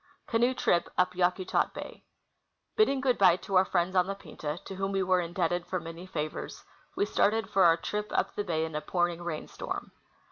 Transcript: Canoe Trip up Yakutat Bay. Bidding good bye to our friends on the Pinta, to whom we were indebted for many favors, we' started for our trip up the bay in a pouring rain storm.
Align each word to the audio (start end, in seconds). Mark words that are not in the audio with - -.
Canoe 0.25 0.55
Trip 0.55 0.89
up 0.97 1.13
Yakutat 1.13 1.75
Bay. 1.75 2.03
Bidding 2.75 3.01
good 3.01 3.19
bye 3.19 3.35
to 3.35 3.53
our 3.53 3.63
friends 3.65 3.95
on 3.95 4.07
the 4.07 4.15
Pinta, 4.15 4.57
to 4.65 4.75
whom 4.77 4.91
we 4.93 5.03
were 5.03 5.21
indebted 5.21 5.67
for 5.67 5.79
many 5.79 6.07
favors, 6.07 6.63
we' 6.95 7.05
started 7.05 7.51
for 7.51 7.65
our 7.65 7.77
trip 7.77 8.07
up 8.11 8.33
the 8.33 8.43
bay 8.43 8.65
in 8.65 8.73
a 8.73 8.81
pouring 8.81 9.21
rain 9.21 9.47
storm. 9.47 9.91